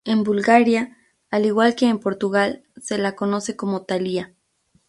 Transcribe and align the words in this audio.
En 0.03 0.23
Bulgaria, 0.23 0.97
al 1.29 1.45
igual 1.45 1.75
que 1.75 1.85
en 1.87 1.99
Portugal, 1.99 2.63
se 2.75 2.97
la 2.97 3.15
conoce 3.15 3.55
como 3.55 3.83
thalia. 3.83 4.33